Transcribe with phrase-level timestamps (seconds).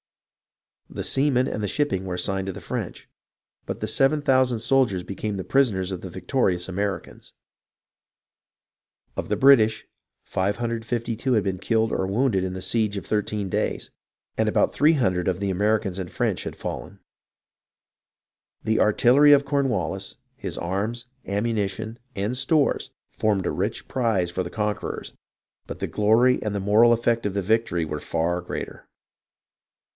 [0.89, 3.07] The seamen and the shipping were assigned to the French,
[3.65, 7.33] but the 7000 soldiers became the prisoners of the victorious Americans.
[9.15, 9.85] Of the British,
[10.23, 13.91] 552 had been killed or wounded in the siege of thirteen days,
[14.37, 16.99] and about 300 of the Americans and French had fallen.
[18.63, 24.49] The artillery of Cornwallis, his arms, ammunition, and stores, formed a rich prize for the
[24.49, 25.13] conquerors;
[25.67, 28.89] but the glory and the moral effect of the victory were far greater.